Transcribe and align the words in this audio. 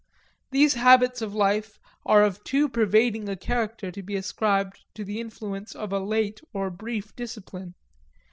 These 0.49 0.73
habits 0.73 1.21
of 1.21 1.35
life 1.35 1.79
are 2.07 2.23
of 2.23 2.43
too 2.43 2.67
pervading 2.67 3.29
a 3.29 3.35
character 3.35 3.91
to 3.91 4.01
be 4.01 4.15
ascribed 4.15 4.83
to 4.95 5.03
the 5.05 5.19
influence 5.21 5.75
of 5.75 5.93
a 5.93 5.99
late 5.99 6.41
or 6.53 6.71
brief 6.71 7.15
discipline. 7.15 7.75